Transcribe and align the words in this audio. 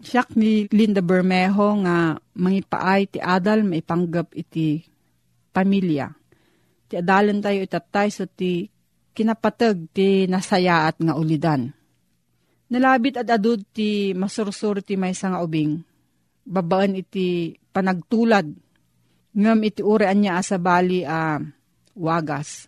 Siyak 0.00 0.32
ni 0.32 0.64
Linda 0.72 1.04
Bermejo 1.04 1.76
nga 1.84 2.16
mangipaay 2.16 3.12
ti 3.12 3.18
adal 3.20 3.68
maipanggep 3.68 4.32
iti 4.32 4.80
pamilya. 5.52 6.08
Ti 6.88 7.04
adalan 7.04 7.44
tayo 7.44 7.60
itatay 7.60 8.08
so 8.08 8.24
ti 8.24 8.64
kinapatag 9.12 9.92
ti 9.92 10.24
nasayaat 10.24 11.04
nga 11.04 11.14
ulidan. 11.14 11.68
Nalabit 12.70 13.20
at 13.20 13.28
adud 13.28 13.60
ti 13.76 14.16
masursur 14.16 14.80
ti 14.80 14.96
may 14.96 15.12
nga 15.12 15.42
ubing. 15.44 15.84
Babaan 16.48 16.96
iti 16.96 17.52
panagtulad. 17.74 18.48
Ngam 19.36 19.60
iti 19.62 19.84
urean 19.84 20.18
niya 20.18 20.40
asabali 20.40 21.04
a 21.04 21.36
uh, 21.36 21.44
wagas. 21.98 22.66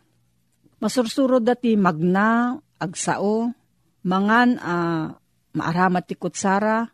Masursuro 0.79 1.39
dati 1.43 1.75
magna, 1.79 2.55
agsao, 2.79 3.51
mangan 4.07 4.51
a 4.59 4.75
uh, 4.75 5.05
maaramat 5.59 6.05
ti 6.07 6.15
kutsara, 6.19 6.87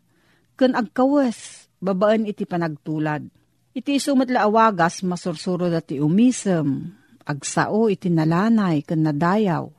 ken 0.59 0.75
agkawes, 0.75 1.71
babaan 1.79 2.27
iti 2.27 2.43
panagtulad. 2.43 3.23
Iti 3.71 3.95
sumatla 3.95 4.43
awagas, 4.43 5.07
masursuro 5.07 5.71
dati 5.71 6.03
umisem, 6.03 6.91
agsao 7.23 7.87
iti 7.87 8.11
nalanay, 8.11 8.83
ken 8.83 9.07
nadayaw. 9.07 9.71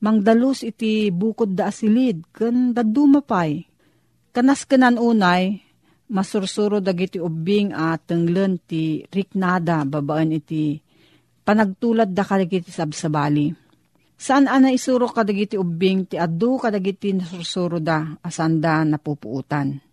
Mangdalus 0.00 0.64
iti 0.64 1.12
bukod 1.12 1.52
da 1.52 1.68
asilid, 1.68 2.24
ken 2.32 2.72
dadumapay. 2.72 3.68
Kanas 4.32 4.64
kenan 4.64 4.96
unay, 4.96 5.60
masursuro 6.08 6.80
dagiti 6.80 7.20
ubing 7.20 7.76
at 7.76 8.08
tenglen 8.08 8.56
ti 8.64 9.04
riknada, 9.12 9.84
babaan 9.84 10.32
iti 10.32 10.80
panagtulad 11.44 12.10
da 12.10 12.24
kaligiti 12.26 12.74
sabsabali 12.74 13.66
Saan 14.16 14.48
ana 14.48 14.72
isuro 14.72 15.12
kadagiti 15.12 15.60
ubing 15.60 16.08
ti 16.08 16.16
addu 16.16 16.56
kadagiti 16.56 17.12
nasursuro 17.12 17.76
da 17.84 18.16
asanda 18.24 18.80
napupuutan. 18.80 19.85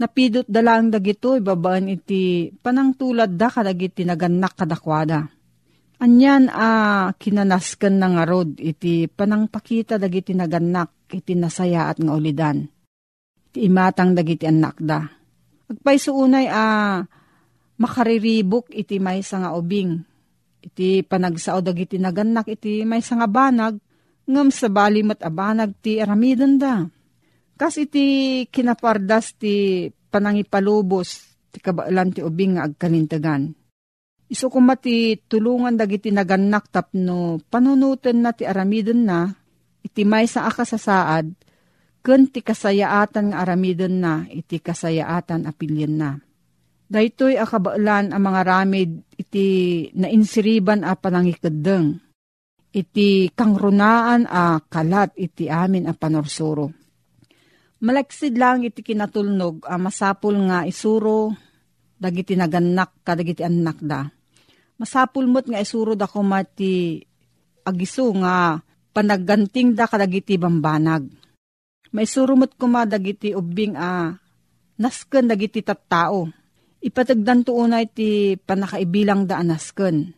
Napidot 0.00 0.48
da 0.48 0.64
lang 0.64 0.88
dagito 0.88 1.36
ibabaan 1.36 1.92
iti 1.92 2.48
panangtulad 2.48 3.36
da 3.36 3.52
kadagiti 3.52 4.08
naganak 4.08 4.56
kadakwada. 4.56 5.28
Anyan 6.00 6.48
a 6.48 6.56
ah, 6.56 7.06
kinanasken 7.12 8.00
na 8.00 8.08
nga 8.08 8.24
rod 8.24 8.56
iti 8.56 9.04
panangpakita 9.04 10.00
dagiti 10.00 10.32
naganak 10.32 11.12
iti 11.12 11.36
nasaya 11.36 11.92
at 11.92 12.00
nga 12.00 12.16
ulidan. 12.16 12.64
Iti 13.52 13.68
imatang 13.68 14.16
dagiti 14.16 14.48
anak 14.48 14.80
da. 14.80 15.04
Agpay 15.68 16.00
unay 16.08 16.48
a 16.48 16.56
ah, 16.56 16.96
makariribok 17.76 18.72
iti 18.72 18.96
may 18.96 19.20
nga 19.20 19.52
ubing 19.52 20.00
Iti 20.60 21.00
panagsao 21.00 21.64
dagiti 21.64 21.96
naganak 21.96 22.48
iti 22.48 22.84
may 22.84 23.00
nga 23.00 23.28
banag, 23.28 23.80
ngam 24.28 24.48
sa 24.52 24.68
balimat 24.68 25.20
abanag 25.24 25.72
ti 25.80 25.96
aramidon 26.00 26.60
da. 26.60 26.84
Kas 27.60 27.76
iti 27.76 28.48
kinapardas 28.48 29.36
ti 29.36 29.84
panangipalubos 29.92 31.28
ti 31.52 31.60
kabaalan 31.60 32.08
ti 32.08 32.24
ubing 32.24 32.56
nga 32.56 32.64
agkalintagan. 32.64 33.52
Iso 34.32 34.48
kumati 34.48 35.20
tulungan 35.28 35.76
dagiti 35.76 36.08
naganak 36.08 36.72
tapno 36.72 37.36
panunutan 37.52 38.24
na 38.24 38.32
ti 38.32 38.48
aramidon 38.48 39.04
na, 39.04 39.28
iti 39.84 40.08
may 40.08 40.24
sa 40.24 40.48
akasasaad, 40.48 41.36
ken 42.00 42.32
ti 42.32 42.40
kasayaatan 42.40 43.34
nga 43.34 43.44
aramidon 43.44 43.92
na, 44.00 44.24
iti 44.30 44.56
kasayaatan 44.56 45.44
apilyan 45.44 45.94
na 46.00 46.10
Daytoy 46.90 47.38
akabaalan 47.38 48.10
ang 48.10 48.22
mga 48.24 48.40
ramid 48.42 48.90
iti 49.14 49.46
nainsiriban 49.94 50.82
a 50.82 50.98
panangikadeng. 50.98 52.02
Iti 52.74 53.30
kangrunaan 53.30 54.26
a 54.26 54.58
kalat 54.58 55.14
iti 55.14 55.46
amin 55.46 55.86
a 55.86 55.94
panorsuro. 55.94 56.79
Malaksid 57.80 58.36
lang 58.36 58.60
iti 58.60 58.84
kinatulnog 58.84 59.64
a 59.64 59.80
masapul 59.80 60.36
nga 60.48 60.68
isuro 60.68 61.32
dagiti 61.96 62.36
naganak 62.36 63.00
kadagiti 63.00 63.40
anak 63.40 63.80
da. 63.80 64.04
Masapul 64.76 65.24
mo't 65.28 65.48
nga 65.48 65.60
isuro 65.60 65.96
da 65.96 66.04
kumati 66.04 67.00
agiso 67.64 68.12
nga 68.20 68.60
panagganting 68.92 69.72
da 69.72 69.88
kadagiti 69.88 70.36
bambanag. 70.36 71.08
Maisuro 71.92 72.36
mo't 72.36 72.52
kuma 72.60 72.84
dagiti 72.84 73.32
ubing 73.32 73.76
a 73.80 74.12
nasken 74.80 75.28
dagiti 75.28 75.64
tattao 75.64 76.28
Ipatagdan 76.80 77.44
to 77.44 77.52
unay 77.52 77.84
ti 77.92 78.40
panakaibilang 78.40 79.28
da 79.28 79.36
anasken. 79.36 80.16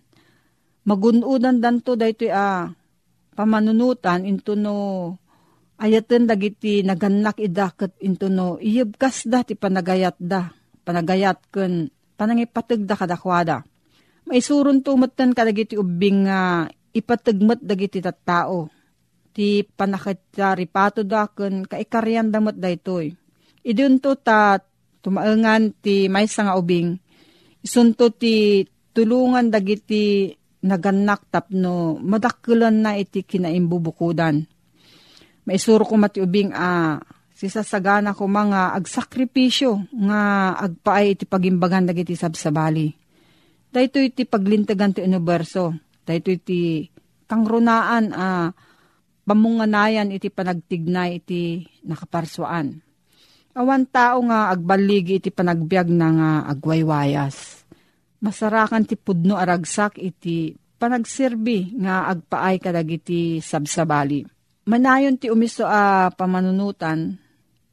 Magunudan 0.86 1.58
dan 1.58 1.82
to 1.82 1.98
dayto 1.98 2.30
a 2.30 2.38
ah, 2.38 2.62
pamanunutan 3.34 4.22
into 4.22 4.54
no 4.54 4.74
ayaten 5.82 6.30
dagiti 6.30 6.86
naganak 6.86 7.42
idaket 7.42 7.90
into 7.98 8.30
no 8.30 8.62
iyebkas 8.62 9.26
da 9.26 9.42
ti 9.42 9.58
panagayat 9.58 10.14
da 10.22 10.54
panagayat 10.86 11.42
ken 11.50 11.90
panangipateg 12.14 12.86
da 12.86 12.94
kadakwada. 12.94 13.66
Maisuron 14.22 14.86
tumatan 14.86 15.34
kadagiti 15.34 15.74
ubing 15.74 16.30
nga 16.30 16.70
ipatagmat 16.94 17.58
dagiti 17.58 17.98
tattao. 17.98 18.70
Ti 19.34 19.66
panakitaripato 19.66 21.02
daken 21.02 21.66
kaikaryan 21.66 22.30
damat 22.30 22.54
daytoy. 22.62 23.10
Idun 23.66 23.98
to 23.98 24.14
ta 24.14 24.62
tumaengan 25.02 25.74
ti 25.82 26.06
maysa 26.06 26.46
nga 26.46 26.54
ubing. 26.54 26.94
Isunto 27.64 28.14
ti 28.14 28.62
tulungan 28.94 29.50
dagiti 29.50 30.30
naganak 30.62 31.26
tapno 31.32 31.98
madakkelan 31.98 32.86
na 32.86 32.94
iti 32.94 33.26
kinaimbubukudan. 33.26 34.51
Maisuro 35.42 35.82
ko 35.82 35.98
mati 35.98 36.22
ubing 36.22 36.54
a 36.54 36.58
ah, 36.58 36.92
sisasagana 37.34 38.14
ko 38.14 38.30
mga 38.30 38.78
agsakripisyo 38.78 39.90
nga 40.06 40.54
agpaay 40.54 41.18
iti 41.18 41.24
pagimbagan 41.26 41.90
dagiti 41.90 42.14
sabsabali. 42.14 42.94
Dahito 43.72 43.98
iti 43.98 44.22
paglintagan 44.22 44.94
ti 44.94 45.00
universo. 45.02 45.74
Dahito 46.06 46.30
iti 46.30 46.86
kangrunaan 47.26 48.14
a 48.14 48.18
ah, 48.18 48.48
pamunganayan 49.26 50.14
iti 50.14 50.30
panagtignay 50.30 51.22
iti 51.22 51.66
nakaparswaan. 51.86 52.78
Awan 53.52 53.84
tao 53.84 54.24
nga 54.24 54.48
agbaligi 54.48 55.20
iti 55.20 55.28
panagbiag 55.28 55.88
na 55.92 56.08
nga 56.08 56.30
agwaywayas. 56.48 57.66
Masarakan 58.22 58.86
ti 58.86 58.94
pudno 58.94 59.34
aragsak 59.36 59.98
iti 59.98 60.54
panagserbi 60.78 61.76
nga 61.82 62.08
agpaay 62.08 62.62
kadagiti 62.62 63.42
sabsabali. 63.42 64.41
Manayon 64.62 65.18
ti 65.18 65.26
umiso 65.26 65.66
a 65.66 66.06
pamanunutan 66.14 67.18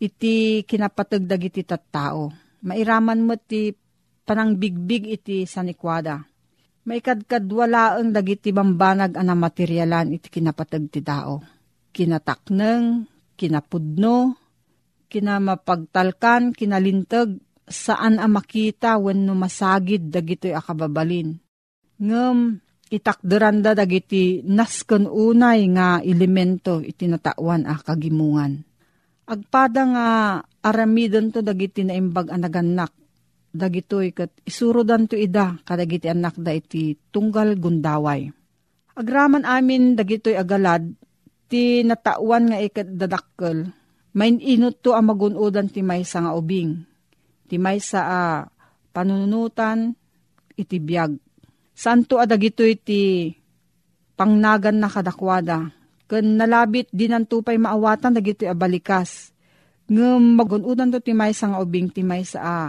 iti 0.02 0.66
kinapatagdag 0.66 1.42
iti 1.54 1.62
tattao. 1.62 2.34
Mairaman 2.66 3.22
mo 3.22 3.38
ti 3.38 3.70
panangbigbig 4.26 5.06
iti 5.06 5.46
sanikwada. 5.46 6.26
Maikadkadwalaang 6.90 8.10
dagiti 8.10 8.50
bambanag 8.50 9.14
ana 9.14 9.38
materyalan 9.38 10.18
iti 10.18 10.34
kinapatag 10.34 10.90
ti 10.90 11.06
tao. 11.06 11.46
Kinatakneng, 11.94 13.06
kinapudno, 13.38 14.34
kinamapagtalkan, 15.14 16.58
kinalintag, 16.58 17.38
saan 17.70 18.18
ang 18.18 18.34
makita 18.34 18.98
when 18.98 19.30
no 19.30 19.38
masagid 19.38 20.10
dagito'y 20.10 20.58
akababalin. 20.58 21.38
Ngem, 22.02 22.66
itakderanda 22.90 23.78
dagiti 23.78 24.42
nasken 24.44 25.06
unay 25.06 25.70
nga 25.72 26.02
elemento 26.02 26.82
itinatawan 26.82 27.70
a 27.70 27.78
kagimungan 27.78 28.70
Agpada 29.30 29.86
nga 29.86 30.08
aramidon 30.66 31.30
to 31.30 31.46
dagiti 31.46 31.86
na 31.86 31.94
imbag 31.94 32.34
anaganak. 32.34 32.90
Dagitoy 33.54 34.10
kat 34.10 34.34
isurodan 34.42 35.06
to 35.06 35.14
ida 35.14 35.62
kadagiti 35.62 36.10
anak 36.10 36.34
da 36.42 36.50
iti 36.50 36.98
tunggal 37.14 37.54
gundaway. 37.62 38.26
Agraman 38.98 39.46
amin 39.46 39.94
dagitoy 39.94 40.34
agalad 40.34 40.82
ti 41.46 41.86
natawan 41.86 42.50
nga 42.50 42.58
ikat 42.58 42.90
dadakkel. 42.90 43.70
Main 44.18 44.42
inot 44.42 44.82
to 44.82 44.98
ang 44.98 45.14
magunodan 45.14 45.70
ti 45.70 45.86
maysa 45.86 46.26
nga 46.26 46.34
ubing. 46.34 46.82
Ti 47.46 47.62
maysa 47.62 48.02
a 48.02 48.22
panunutan 48.90 49.94
iti 50.58 50.82
biyag. 50.82 51.29
Santo 51.80 52.20
adagitoy 52.20 52.76
ti 52.76 53.31
pangnagan 54.20 54.84
na 54.84 54.92
kadakwada 54.92 55.72
Kan 56.10 56.42
nalabit 56.42 56.90
dinantupay 56.90 57.62
maawatan 57.62 58.18
dagiti 58.18 58.50
abalikas. 58.50 59.30
Ngem 59.94 60.34
magunudan 60.34 60.90
to 60.90 60.98
timay 60.98 61.38
sa 61.38 61.54
nga 61.54 61.62
ubing 61.62 61.94
timay 61.94 62.26
sa 62.26 62.40
a. 62.42 62.62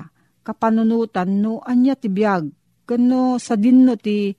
Kapanunutan 0.44 1.40
no 1.40 1.64
anya 1.64 1.96
ti 1.96 2.12
biyag. 2.12 2.52
Kano 2.84 3.40
sa 3.40 3.56
dinno 3.56 3.96
ti 3.96 4.36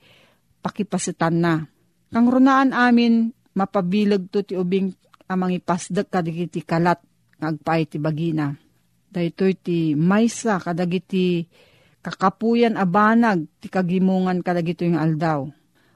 pakipasitan 0.61 1.33
na. 1.33 1.65
Kang 2.13 2.29
runaan 2.29 2.77
amin 2.77 3.33
mapabilag 3.57 4.29
to 4.29 4.45
ti 4.45 4.53
ubing 4.53 4.93
amang 5.25 5.49
ipasdag 5.57 6.05
kadagiti 6.05 6.61
kalat 6.61 7.01
ngagpay 7.41 7.89
ti 7.89 7.97
bagina. 7.97 8.53
Daytoy 9.09 9.57
ti 9.57 9.97
maysa 9.97 10.61
kadagiti 10.61 11.49
kakapuyan 12.01 12.77
abanag 12.77 13.45
ti 13.61 13.69
kagimungan 13.69 14.41
kadagito 14.41 14.83
yung 14.83 14.97
aldaw 14.97 15.49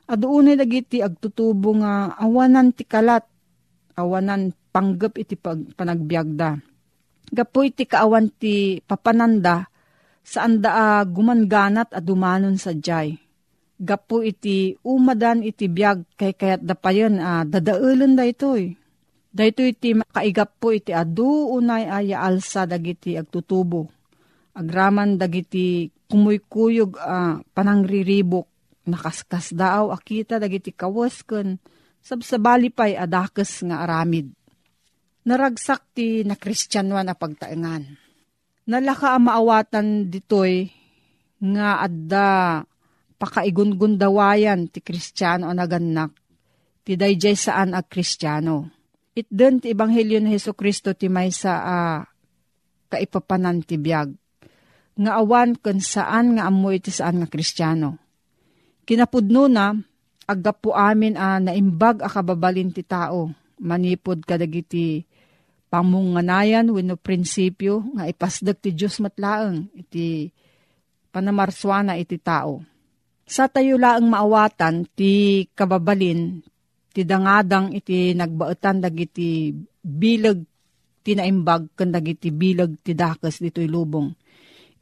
Aduunay 0.06 0.54
dagiti 0.54 1.02
agtutubo 1.02 1.74
nga 1.82 2.14
awanan 2.22 2.70
ti 2.70 2.86
kalat, 2.86 3.26
awanan 3.98 4.54
panggap 4.70 5.18
iti 5.18 5.34
pag, 5.34 5.58
panagbiagda. 5.74 6.62
Gapo 7.34 7.66
iti 7.66 7.90
kaawan 7.90 8.30
ti 8.30 8.86
papananda, 8.86 9.66
saan 10.22 10.62
da 10.62 11.02
gumanganat 11.10 11.90
a 11.90 11.98
dumanon 12.06 12.62
sa 12.62 12.78
jay. 12.78 13.18
Gapo 13.82 14.22
iti 14.22 14.78
umadan 14.86 15.42
iti 15.42 15.66
biag 15.66 16.06
kay 16.14 16.38
kayat 16.38 16.62
da 16.62 16.78
pa 16.78 16.94
yun, 16.94 17.18
uh, 17.18 17.42
dadaulan 17.42 18.14
da 18.14 18.30
itoy. 18.30 18.78
Dahito 19.36 19.66
iti 19.66 19.98
makaigap 19.98 20.62
po 20.62 20.70
iti 20.70 20.94
adu 20.94 21.50
unay 21.50 21.90
aya 21.90 22.22
alsa 22.22 22.70
dagiti 22.70 23.18
agtutubo. 23.18 23.90
Agraman 24.56 25.18
dagiti 25.18 25.92
kumuykuyog 26.10 26.98
uh, 26.98 27.42
panangriribok 27.54 28.48
nakaskas 28.86 29.54
daaw 29.54 29.90
akita 29.90 30.38
dagiti 30.38 30.70
kawas 30.70 31.26
ken 31.26 31.58
sabsabali 32.06 32.70
pay 32.70 32.94
adakes 32.94 33.66
nga 33.66 33.82
aramid. 33.82 34.30
Naragsak 35.26 35.82
ti 35.98 36.22
na 36.22 36.38
kristyanwan 36.38 37.10
a 37.10 37.18
pagtaengan. 37.18 37.98
Nalaka 38.70 39.18
ang 39.18 39.26
maawatan 39.26 40.10
ditoy 40.14 40.70
nga 41.42 41.82
adda 41.82 42.62
pakaigungundawayan 43.18 44.70
ti 44.70 44.86
kristyano 44.86 45.50
ang 45.50 45.58
naganak 45.58 46.14
ti 46.86 46.94
dayjay 46.94 47.34
saan 47.34 47.74
a 47.74 47.82
kristyano. 47.82 48.70
Itden 49.18 49.64
ti 49.64 49.74
Ebanghelyo 49.74 50.22
ni 50.22 50.38
Heso 50.38 50.54
Kristo 50.54 50.94
ti 50.94 51.10
may 51.10 51.34
sa 51.34 51.54
uh, 51.64 52.00
kaipapanan 52.92 53.66
ti 53.66 53.82
biyag. 53.82 54.14
Nga 54.96 55.12
awan 55.12 55.60
kun 55.60 55.84
saan 55.84 56.40
nga 56.40 56.48
amoy 56.48 56.80
ti 56.80 56.88
saan 56.88 57.20
nga 57.20 57.28
kristyano 57.28 58.00
Kinapudno 58.86 59.50
na, 59.50 59.74
aggapo 60.30 60.72
amin 60.78 61.18
a 61.18 61.42
naimbag 61.42 62.06
a 62.06 62.10
kababalin 62.10 62.70
ti 62.70 62.86
tao, 62.86 63.34
manipod 63.58 64.22
kadagiti 64.22 65.02
pamunganayan 65.74 66.70
wenno 66.70 66.94
prinsipyo 66.94 67.82
nga 67.98 68.06
ipasdag 68.06 68.62
ti 68.62 68.78
Diyos 68.78 69.02
matlaeng 69.02 69.74
iti 69.74 70.30
panamarswana 71.10 71.98
iti 71.98 72.22
tao. 72.22 72.62
Sa 73.26 73.50
tayo 73.50 73.82
laang 73.82 74.06
maawatan 74.06 74.86
ti 74.94 75.44
kababalin 75.58 76.46
ti 76.94 77.02
dangadang 77.02 77.74
iti 77.74 78.14
nagbaetan 78.14 78.86
dagiti 78.86 79.50
bilag 79.82 80.46
ti 81.02 81.18
naimbag 81.18 81.74
kan 81.74 81.90
dagiti 81.90 82.30
bilag 82.30 82.86
ti 82.86 82.94
dakas 82.94 83.42
dito'y 83.42 83.66
lubong. 83.66 84.14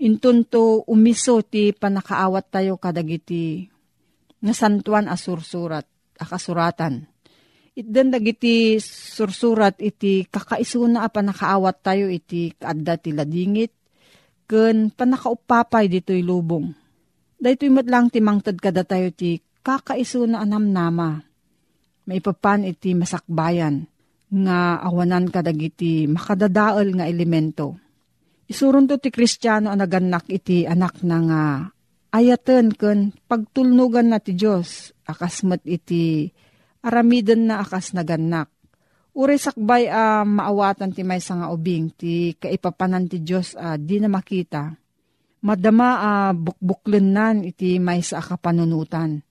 Intunto 0.04 0.84
umiso 0.92 1.40
ti 1.48 1.72
panakaawat 1.72 2.52
tayo 2.52 2.76
kadagiti 2.76 3.72
nga 4.44 4.52
santuan 4.52 5.08
a 5.08 5.16
sursurat, 5.16 5.88
a 6.20 6.26
kasuratan. 6.28 7.08
Itden 7.74 8.12
dagiti 8.12 8.84
sursurat 8.84 9.80
iti 9.80 10.28
kakaisuna 10.28 11.08
a 11.08 11.10
panakaawat 11.10 11.80
tayo 11.80 12.12
iti 12.12 12.52
kaadda 12.52 13.00
ti 13.00 13.16
ladingit, 13.16 13.72
ken 14.44 14.92
panakaupapay 14.92 15.88
dito'y 15.88 16.20
lubong. 16.20 16.76
Dahito'y 17.40 17.72
matlang 17.72 18.12
ti 18.12 18.20
mangtad 18.20 18.60
kada 18.60 18.84
tayo 18.84 19.08
ti 19.16 19.40
kakaisuna 19.64 20.44
anam 20.44 20.68
nama. 20.68 21.24
Maipapan 22.04 22.68
iti 22.68 22.92
masakbayan 22.92 23.88
nga 24.28 24.84
awanan 24.84 25.32
kadagiti 25.32 26.12
makadadaol 26.12 26.92
nga 27.00 27.08
elemento. 27.08 27.83
Isurun 28.44 28.92
to 28.92 29.00
ti 29.00 29.08
kristyano 29.08 29.72
ang 29.72 29.80
naganak 29.80 30.28
iti 30.28 30.68
anak 30.68 31.00
na 31.08 31.18
nga 31.24 31.44
ayaten 32.14 32.76
ken 32.76 33.16
pagtulnugan 33.26 34.12
na 34.12 34.20
ti 34.20 34.36
Diyos 34.36 34.92
akasmat 35.08 35.66
iti 35.66 36.30
aramiden 36.84 37.50
na 37.50 37.64
akas 37.64 37.96
naganak. 37.96 38.52
Uri 39.14 39.38
sakbay 39.38 39.88
a 39.88 40.22
uh, 40.22 40.24
maawatan 40.26 40.92
ti 40.92 41.06
may 41.06 41.22
nga 41.22 41.48
ubing 41.54 41.94
ti 41.94 42.34
kaipapanan 42.36 43.08
ti 43.08 43.22
Diyos 43.22 43.54
uh, 43.56 43.78
di 43.78 44.02
na 44.02 44.10
makita. 44.10 44.74
Madama 45.44 45.88
a 46.02 46.12
uh, 46.28 46.32
bukbuklen 46.34 47.14
nan 47.14 47.36
iti 47.46 47.78
may 47.78 48.02
sa 48.02 48.20
akapanunutan. 48.20 49.22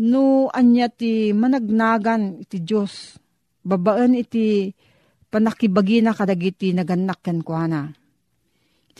No 0.00 0.48
anya 0.50 0.88
ti 0.88 1.36
managnagan 1.36 2.42
iti 2.42 2.64
Diyos. 2.64 3.20
Babaan 3.60 4.16
iti 4.16 4.72
panakibagi 5.28 6.00
na 6.00 6.16
kadagiti 6.16 6.72
naganak 6.72 7.20
ken 7.20 7.44
kuana 7.44 7.99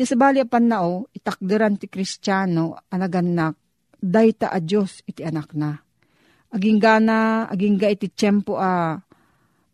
Ti 0.00 0.08
sabali 0.08 0.40
apan 0.40 0.72
itakderan 1.12 1.76
ti 1.76 1.84
kristyano, 1.84 2.72
anaganak, 2.88 3.52
dayta 4.00 4.48
a 4.48 4.56
Diyos 4.56 5.04
iti 5.04 5.20
anak 5.20 5.52
na. 5.52 5.76
Aging 6.56 6.80
gana, 6.80 7.44
aging 7.52 7.76
ga 7.76 7.92
iti 7.92 8.08
tiyempo 8.08 8.56
a 8.56 8.96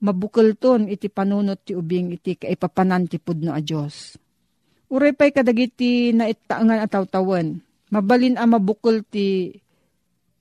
mabukal 0.03 0.59
ton 0.59 0.91
iti 0.91 1.07
panunot 1.07 1.63
ti 1.63 1.79
ubing 1.79 2.11
iti 2.19 2.43
kaipapanan 2.43 3.07
ti 3.07 3.23
pudno 3.23 3.55
a 3.55 3.63
Diyos. 3.63 4.19
Uray 4.91 5.15
pa'y 5.15 5.31
kadagiti 5.31 6.11
na 6.11 6.27
itaangan 6.27 6.83
at 6.83 6.91
tawtawan. 6.91 7.63
Mabalin 7.95 8.35
a 8.35 8.51
mabukol 8.51 9.07
ti 9.07 9.55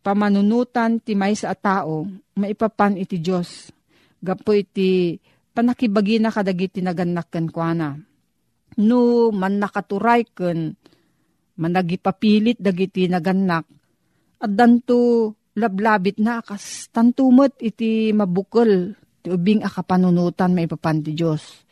pamanunutan 0.02 0.98
ti 0.98 1.14
may 1.14 1.38
sa 1.38 1.54
tao, 1.54 2.10
maipapan 2.34 2.98
iti 2.98 3.22
Diyos. 3.22 3.70
Gapo 4.18 4.50
iti 4.50 5.22
panakibagi 5.54 6.18
na 6.18 6.34
kadagiti 6.34 6.82
naganak 6.82 7.30
ken 7.30 7.54
kuana. 7.54 8.15
No 8.76 9.32
man 9.32 9.60
nakaturay 9.60 10.28
ken 10.36 10.76
managipapilit 11.56 12.60
dagiti 12.60 13.08
naganak 13.08 13.64
at 14.44 14.52
danto 14.52 15.32
lablabit 15.56 16.20
na 16.20 16.44
kas 16.44 16.92
tantumot 16.92 17.56
iti 17.64 18.12
mabukol 18.12 18.92
ti 19.24 19.32
ubing 19.32 19.64
akapanunutan 19.64 20.52
maipapan 20.52 21.00
ti 21.00 21.16
Diyos. 21.16 21.64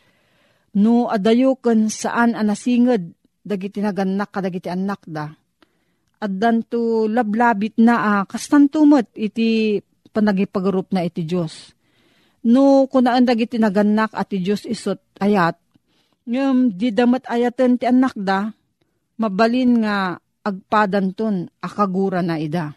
No 0.80 1.12
adayo 1.12 1.60
ken 1.60 1.92
saan 1.92 2.32
anasinged 2.32 3.12
dagiti 3.44 3.84
naganak 3.84 4.32
kadagiti 4.32 4.72
anak 4.72 5.04
da. 5.04 5.28
At 6.24 6.32
danto 6.32 7.04
lablabit 7.04 7.76
na 7.84 7.94
ah, 8.00 8.22
kas 8.24 8.48
iti 9.12 9.76
panagipagarup 10.08 10.88
na 10.96 11.04
iti 11.04 11.28
Diyos 11.28 11.74
No, 12.44 12.84
kunaan 12.92 13.24
dagiti 13.24 13.56
naganak 13.56 14.12
at 14.12 14.28
ti 14.28 14.44
Diyos 14.44 14.68
isot 14.68 15.00
ayat, 15.16 15.56
ngam 16.24 16.72
di 16.72 16.88
damat 16.92 17.28
ayaten 17.28 17.76
ti 17.80 17.84
anak 17.84 18.16
da, 18.16 18.52
mabalin 19.20 19.84
nga 19.84 20.16
agpadan 20.44 21.12
ton 21.16 21.48
akagura 21.60 22.20
na 22.20 22.40
ida. 22.40 22.76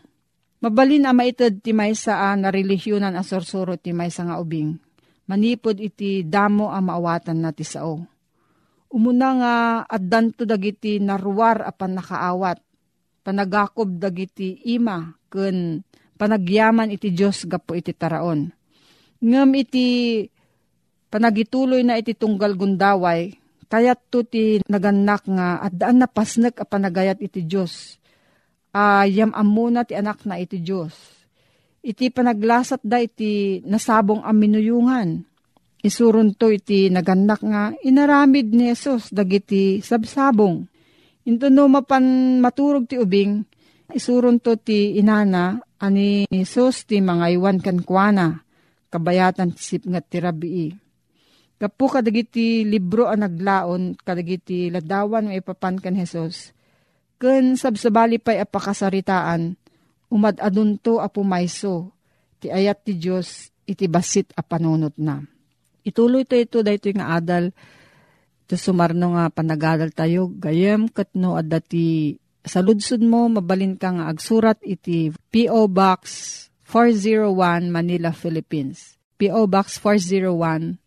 Mabalin 0.63 1.06
a 1.06 1.13
maitad 1.13 1.62
ti 1.62 1.72
maysa 1.72 2.32
a 2.32 2.34
na 2.34 2.50
religyonan 2.50 3.13
a 3.13 3.22
sorsuro 3.22 3.77
ti 3.77 3.94
maysa 3.94 4.25
nga 4.25 4.42
ubing. 4.42 4.74
Manipod 5.27 5.77
iti 5.77 6.24
damo 6.24 6.72
a 6.72 6.80
maawatan 6.80 7.38
na 7.44 7.51
ti 7.51 7.68
sao. 7.68 8.00
Umuna 8.88 9.30
nga 9.38 9.54
addanto 9.86 10.48
dagiti 10.48 10.98
naruwar 11.04 11.62
apan 11.68 12.00
nakaawat. 12.00 12.58
Panagakob 13.22 14.00
dagiti 14.00 14.63
ima 14.72 15.12
ken 15.27 15.84
panagyaman 16.16 16.96
iti 16.96 17.12
Diyos 17.12 17.44
gapo 17.44 17.75
iti 17.75 17.92
taraon 17.92 18.58
ngem 19.22 19.51
iti 19.58 19.88
panagituloy 21.08 21.84
na 21.84 22.00
iti 22.00 22.14
tunggal 22.14 22.56
gundaway, 22.56 23.36
kayat 23.68 24.00
to 24.08 24.24
ti 24.24 24.64
naganak 24.68 25.28
nga 25.28 25.60
at 25.60 25.76
daan 25.76 26.00
na 26.00 26.08
pasnek 26.08 26.60
a 26.64 26.66
panagayat 26.66 27.20
iti 27.20 27.44
Diyos. 27.44 28.00
Ayam 28.72 29.32
uh, 29.36 29.40
amuna 29.42 29.84
ti 29.84 29.96
anak 29.96 30.24
na 30.24 30.40
iti 30.40 30.64
Diyos. 30.64 30.96
Iti 31.84 32.12
panaglasat 32.12 32.84
da 32.84 33.00
iti 33.00 33.64
nasabong 33.64 34.24
aminuyungan. 34.24 35.24
Isurun 35.84 36.36
to 36.36 36.52
iti 36.52 36.92
naganak 36.92 37.40
nga 37.44 37.72
inaramid 37.86 38.52
ni 38.52 38.72
Jesus 38.72 39.14
dagiti 39.14 39.80
sabsabong. 39.80 40.68
Into 41.28 41.52
no 41.52 41.68
mapan 41.68 42.40
maturog 42.40 42.88
ti 42.88 42.96
ubing, 42.96 43.44
isurun 43.92 44.40
to 44.40 44.56
ti 44.56 44.96
inana 44.96 45.60
ani 45.80 46.28
Jesus 46.32 46.88
ti 46.88 47.04
mga 47.04 47.36
iwan 47.36 47.60
kankwana 47.60 48.44
kabayatan 48.88 49.52
sip 49.60 49.84
nga 49.88 50.00
tirabii. 50.00 50.87
Kapu 51.58 51.90
kadagiti 51.90 52.62
libro 52.62 53.10
ang 53.10 53.26
naglaon, 53.26 53.98
kadagiti 53.98 54.70
ladawan 54.70 55.34
may 55.34 55.42
ipapan 55.42 55.82
kan 55.82 55.98
Jesus. 55.98 56.54
Ken 57.18 57.58
sabsabali 57.58 58.22
pa'y 58.22 58.46
apakasaritaan, 58.46 59.58
umad 60.14 60.38
adunto 60.38 61.02
apumayso, 61.02 61.90
ti 62.38 62.54
ayat 62.54 62.86
ti 62.86 62.94
Diyos 62.94 63.50
iti 63.66 63.90
basit 63.90 64.38
a 64.38 64.46
panunot 64.46 64.94
na. 65.02 65.26
Ituloy 65.82 66.30
to 66.30 66.38
ito 66.38 66.62
dahito 66.62 66.94
nga 66.94 67.18
adal, 67.18 67.50
to 68.46 68.54
sumarno 68.54 69.18
nga 69.18 69.34
panagadal 69.34 69.90
tayo, 69.90 70.30
gayem 70.38 70.86
katno 70.94 71.42
at 71.42 71.50
dati 71.50 72.16
sa 72.48 72.64
ludsud 72.64 73.04
mo, 73.04 73.28
mabalin 73.28 73.76
ka 73.76 73.92
nga 73.92 74.08
agsurat 74.08 74.56
iti 74.64 75.12
P.O. 75.12 75.68
Box 75.68 76.00
401 76.70 77.68
Manila, 77.68 78.16
Philippines. 78.16 78.96
P.O. 79.20 79.50
Box 79.52 79.82
401 79.84 80.87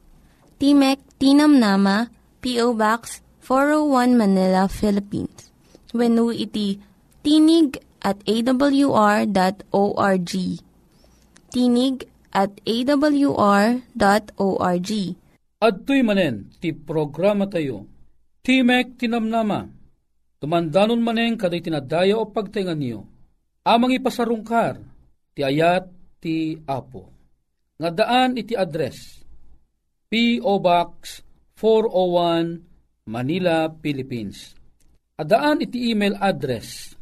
Timek 0.61 1.01
Tinam 1.17 1.57
Nama, 1.57 2.13
P.O. 2.37 2.77
Box 2.77 3.25
401 3.41 4.13
Manila, 4.13 4.69
Philippines. 4.69 5.49
Venu 5.89 6.29
iti 6.29 6.77
tinig 7.25 7.81
at 7.97 8.21
awr.org. 8.29 9.33
Tinig 11.49 12.05
at 12.29 12.53
awr.org. 12.61 13.81
At 15.57 15.75
tuy 15.81 16.05
manen, 16.05 16.53
ti 16.61 16.77
programa 16.77 17.49
tayo, 17.49 17.89
Timek 18.45 19.01
Tinamnama, 19.01 19.65
tumandanon 20.37 21.01
manen 21.01 21.41
kaday 21.41 21.65
tinadaya 21.65 22.21
o 22.21 22.29
pagtingan 22.29 22.77
niyo, 22.77 23.09
amang 23.65 23.97
ipasarungkar, 23.97 24.77
ti 25.33 25.41
ayat 25.41 25.89
ti 26.21 26.61
Apo. 26.69 27.09
Nga 27.81 27.89
daan 27.97 28.37
iti 28.37 28.53
address 28.53 29.20
P.O. 30.11 30.59
Box 30.59 31.23
401 31.55 33.07
Manila, 33.07 33.71
Philippines. 33.79 34.51
Adaan 35.15 35.63
iti 35.63 35.87
email 35.87 36.19
address 36.19 36.99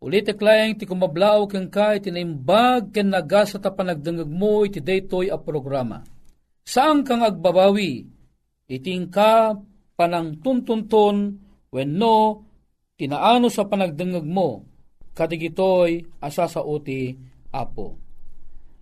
ulit 0.03 0.27
eklayang 0.27 0.75
ti 0.75 0.83
kumablaw 0.83 1.47
kang 1.47 1.71
ka 1.71 1.95
iti 1.95 2.11
naimbag 2.11 2.91
ken 2.91 3.15
nagasa 3.15 3.63
ta 3.63 3.71
mo 4.27 4.67
iti 4.67 4.83
daytoy 4.83 5.31
a 5.31 5.39
programa. 5.39 6.03
Saan 6.67 7.07
kang 7.07 7.23
agbabawi 7.23 8.03
iting 8.67 9.15
ka 9.15 9.55
panang 9.95 10.43
tuntunton 10.43 11.39
wenno 11.71 12.19
tinaano 13.03 13.51
sa 13.51 13.67
panagdengeg 13.67 14.23
mo 14.23 14.63
kadigitoy 15.19 16.07
asa 16.23 16.47
sa 16.47 16.63
uti 16.63 17.19
apo. 17.51 17.99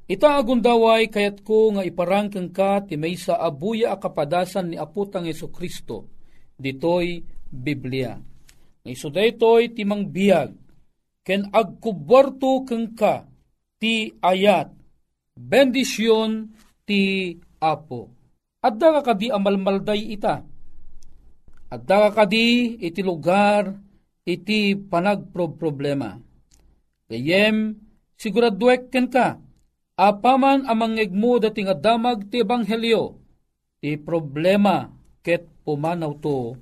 Ita 0.05 0.37
agundaway 0.37 1.09
kayat 1.09 1.41
ko 1.41 1.73
nga 1.73 1.87
iparangkeng 1.89 2.53
ka 2.53 2.85
ti 2.85 3.01
may 3.01 3.17
sa 3.17 3.41
abuya 3.41 3.97
akapadasan 3.97 4.69
ni 4.69 4.77
aputang 4.77 5.25
Yeso 5.25 5.49
Kristo 5.49 6.05
ditoy 6.61 7.25
Biblia. 7.49 8.21
Iso 8.85 9.09
daytoy 9.09 9.73
ti 9.73 9.89
biyag 9.89 10.53
ken 11.25 11.49
agkuborto 11.49 12.69
keng 12.69 12.93
ka 12.93 13.25
ti 13.81 14.13
ayat 14.21 14.69
bendisyon 15.33 16.53
ti 16.85 17.33
apo 17.57 18.21
Adda 18.61 19.01
ka 19.01 19.17
kadi 19.17 19.33
amalmalday 19.33 20.13
ita. 20.13 20.45
Adda 21.73 22.13
ka 22.13 22.25
kadi 22.25 22.77
iti 22.77 23.01
lugar 23.01 23.73
iti 24.31 24.79
panagproblema. 24.79 26.17
Kayem, 27.11 27.75
siguraduek 28.15 28.89
ken 28.95 29.11
ka, 29.11 29.43
apaman 29.99 30.65
amangeg 30.71 31.11
mo 31.11 31.43
dating 31.43 31.69
adamag 31.69 32.31
ti 32.31 32.47
ebanghelyo, 32.47 33.19
ti 33.83 33.99
problema 33.99 34.89
ket 35.21 35.45
pumanaw 35.67 36.13
to 36.23 36.55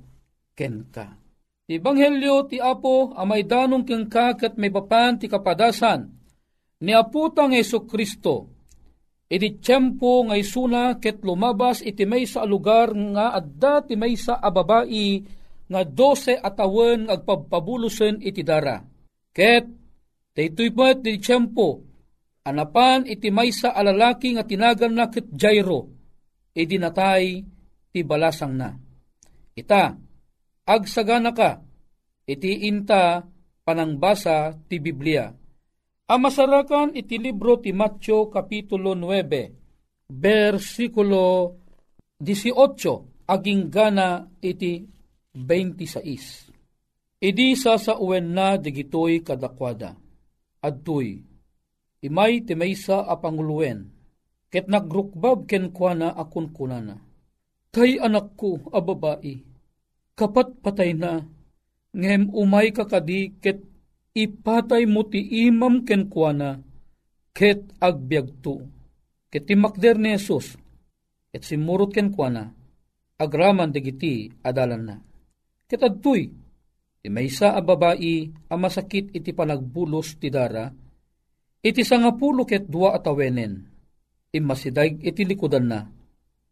ken 0.57 0.89
ka. 0.89 1.15
Ti 1.69 1.77
ebanghelyo 1.77 2.49
ti 2.49 2.57
Apo 2.57 3.13
amay 3.13 3.45
danong 3.45 3.85
ken 3.85 4.09
ka 4.09 4.33
ket 4.33 4.57
may 4.57 4.73
papan 4.73 5.21
ti 5.21 5.29
kapadasan 5.29 6.09
ni 6.81 6.91
Aputang 6.95 7.53
Yeso 7.53 7.85
Kristo 7.85 8.59
iti 9.29 9.61
tiyempo 9.61 10.25
nga 10.25 10.33
isuna 10.33 10.97
ket 10.97 11.21
lumabas 11.21 11.85
iti 11.85 12.01
may 12.09 12.25
sa 12.25 12.41
lugar 12.49 12.89
nga 13.13 13.37
adda 13.37 13.85
ti 13.85 13.93
may 13.93 14.17
sa 14.17 14.41
ababai 14.41 15.21
nga 15.69 15.81
dose 15.85 16.33
atawen 16.33 17.07
agpabpabulosen 17.07 18.19
iti 18.25 18.41
dara. 18.41 18.81
Ket 19.29 19.65
daytoy 20.33 20.69
met 20.73 21.05
iti 21.05 21.21
tiyempo 21.21 21.85
anapan 22.43 23.05
iti 23.05 23.29
may 23.29 23.53
sa 23.53 23.77
alalaki 23.77 24.33
nga 24.33 24.43
tinagan 24.43 24.97
na 24.97 25.07
ket 25.13 25.29
Jairo 25.31 25.85
iti 26.57 26.75
natay 26.81 27.45
ti 27.93 27.99
balasang 28.01 28.55
na. 28.57 28.69
Ita, 29.53 29.91
agsagana 30.65 31.35
ka, 31.35 31.59
iti 32.25 32.65
inta 32.69 33.21
panangbasa 33.65 34.55
ti 34.69 34.79
Biblia 34.79 35.27
Amasarakan 36.09 36.97
iti 36.97 37.21
libro 37.21 37.61
ti 37.61 37.69
Matyo 37.69 38.33
Kapitulo 38.33 38.97
9, 38.97 40.09
versikulo 40.09 41.53
18, 42.17 43.29
aging 43.29 43.69
gana 43.69 44.25
iti 44.41 44.89
26. 45.35 46.49
Idi 47.19 47.53
sa 47.59 47.75
sa 47.77 47.99
uwen 47.99 48.31
na 48.33 48.55
digitoy 48.55 49.21
kadakwada. 49.21 49.93
Adtoy, 50.59 51.19
imay 52.03 52.43
ti 52.43 52.55
maysa 52.55 53.03
a 53.05 53.15
panguluwen, 53.19 53.91
ket 54.51 54.65
nagrukbab 54.67 55.47
ken 55.47 55.71
kuana 55.75 56.11
akun 56.15 56.51
kunana. 56.51 56.99
Kay 57.69 58.01
anak 58.01 58.33
ko 58.33 58.59
a 58.73 58.81
kapat 60.17 60.49
patay 60.59 60.91
na, 60.97 61.23
ngem 61.95 62.27
umay 62.35 62.75
kakadi 62.75 63.39
ket 63.39 63.63
ipatay 64.11 64.83
mo 64.83 65.07
ti 65.07 65.21
imam 65.47 65.87
ken 65.87 66.11
kuana, 66.11 66.59
ket 67.31 67.63
agbyagto. 67.79 68.67
Ket 69.29 69.45
timakder 69.45 69.95
ni 69.95 70.17
Jesus, 70.17 70.57
ket 71.31 71.45
simurot 71.45 71.93
ken 71.93 72.09
kuana, 72.11 72.51
agraman 73.21 73.71
digiti 73.71 74.33
adalan 74.43 74.83
na. 74.83 74.95
Ket 75.69 75.85
adtoy, 75.85 76.33
ti 76.99 77.07
maysa 77.13 77.53
a 77.53 77.61
babae 77.61 78.33
a 78.49 78.55
masakit 78.57 79.13
iti 79.13 79.37
panagbulos 79.37 80.17
ti 80.17 80.33
dara, 80.33 80.65
iti 81.61 81.85
sangapulo 81.85 82.41
ket 82.41 82.65
dua 82.65 82.97
atawenen, 82.97 83.69
imasidag 84.33 84.97
iti 85.05 85.21
likudan 85.29 85.69
na, 85.69 85.85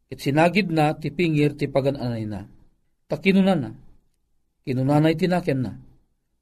ket 0.06 0.22
sinagid 0.22 0.70
na 0.70 0.94
ti 0.94 1.10
pingir 1.10 1.58
ti 1.58 1.66
pagananay 1.66 2.30
na. 2.30 2.46
Takinunan 3.10 3.58
na, 3.58 3.72
kinunanay 4.62 5.18
tinaken 5.18 5.60
na, 5.66 5.74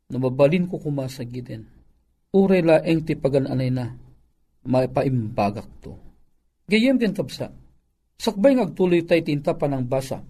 Numabalin 0.06 0.70
ko 0.70 0.78
kumasagiden. 0.78 1.66
Uray 2.36 2.62
laeng 2.62 3.02
ti 3.08 3.18
pagananay 3.18 3.72
na, 3.74 3.96
maipaimbagak 4.68 5.66
to. 5.82 5.98
Gayem 6.70 7.00
din 7.00 7.16
kapsa, 7.16 7.50
sakbay 8.20 8.54
ngagtuloy 8.60 9.02
tay 9.08 9.24
tinta 9.24 9.56
pa 9.56 9.66
ng 9.66 9.86
basa. 9.88 10.22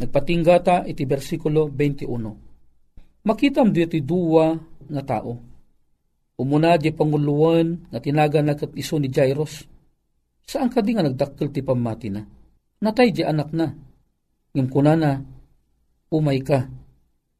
Nagpatinggata 0.00 0.88
iti 0.88 1.04
versikulo 1.04 1.68
21. 1.68 3.26
Makitam 3.28 3.74
di 3.74 3.84
iti 3.84 4.00
duwa 4.00 4.56
nga 4.88 5.02
tao. 5.04 5.32
Umuna 6.40 6.80
di 6.80 6.90
panguluan 6.94 7.92
nga 7.92 8.00
tinaga 8.00 8.40
na 8.40 8.56
iso 8.78 8.96
ni 8.96 9.12
Jairus. 9.12 9.68
Saan 10.48 10.72
ka 10.72 10.80
di 10.80 10.96
nga 10.96 11.04
nagdakkel 11.04 11.52
ti 11.52 11.60
pamati 11.60 12.08
na? 12.08 12.24
Natay 12.82 13.14
di 13.14 13.22
anak 13.22 13.50
na. 13.54 13.68
Ngim 14.52 14.68
kunana, 14.68 15.22
umay 16.12 16.42
ka 16.42 16.66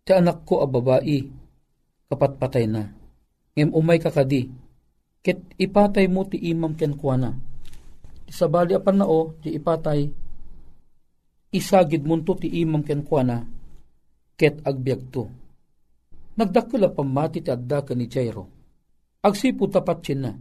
Ti 0.03 0.11
anak 0.19 0.43
ko 0.43 0.59
a 0.59 0.67
babae, 0.67 1.31
kapatpatay 2.11 2.67
na. 2.67 2.91
Ngem 3.55 3.71
umay 3.71 4.03
kakadi, 4.03 4.51
ket 5.23 5.39
ipatay 5.55 6.11
mo 6.11 6.27
ti 6.27 6.43
imam 6.43 6.75
ken 6.75 6.99
kuana. 6.99 7.39
Sa 8.27 8.51
bali 8.51 8.75
apan 8.75 8.99
na 8.99 9.07
o, 9.07 9.39
ti 9.39 9.55
ipatay, 9.55 10.11
isagid 11.53 12.03
mo 12.03 12.17
ti 12.21 12.49
imam 12.49 12.81
ken 12.83 13.05
kuana, 13.05 13.45
ket 14.35 14.65
agbyag 14.65 15.03
to. 15.13 15.29
Nagdakula 16.33 16.89
pamati 16.89 17.45
ti 17.45 17.53
adda 17.53 17.85
ni 17.93 18.09
Jairo. 18.09 18.45
Agsipo 19.23 19.69
tapat 19.69 20.17
na. 20.17 20.33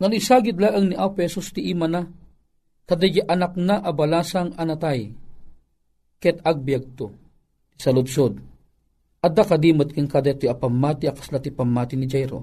Ngan 0.00 0.16
isagid 0.16 0.56
laang 0.56 0.88
ni 0.88 0.96
Apesos 0.96 1.52
ti 1.52 1.68
ima 1.68 1.84
na, 1.84 2.06
kadaya 2.88 3.28
anak 3.28 3.58
na 3.60 3.82
abalasang 3.84 4.56
anatay, 4.56 5.12
ket 6.16 6.40
agbyag 6.40 6.96
to. 6.96 7.12
Sa 7.76 7.92
lutsod, 7.92 8.40
Adda 9.20 9.44
kadimot 9.44 9.92
king 9.92 10.08
kadet 10.08 10.40
ti 10.40 10.46
apamati 10.48 11.04
akasla 11.04 11.44
ti 11.44 11.52
pamati 11.52 11.92
ni 11.92 12.08
Jairo. 12.08 12.40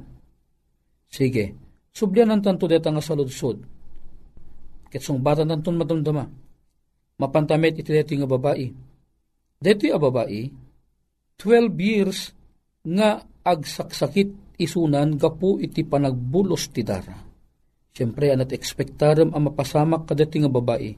Sige, 1.10 1.58
sublian 1.90 2.30
ang 2.30 2.46
tanto 2.46 2.70
deta 2.70 2.94
nga 2.94 3.02
saludsod. 3.02 3.58
Ketsong 4.94 5.18
bata 5.18 5.42
nanton 5.42 5.74
madamdama. 5.74 6.47
Mapantamit 7.18 7.82
iti 7.82 7.90
deti 7.90 8.14
nga 8.14 8.30
babae. 8.30 8.68
Deti 9.58 9.90
a 9.90 9.98
babae, 9.98 10.42
12 11.42 11.74
years 11.82 12.30
nga 12.86 13.18
agsaksakit 13.42 14.62
isunan 14.62 15.18
gapu 15.18 15.58
iti 15.58 15.82
panagbulos 15.82 16.70
ti 16.70 16.86
dara. 16.86 17.18
Siyempre, 17.94 18.30
anat 18.30 18.54
ekspektaram 18.54 19.34
ang 19.34 19.50
mapasamak 19.50 20.06
kadati 20.06 20.46
nga 20.46 20.52
babae. 20.54 20.94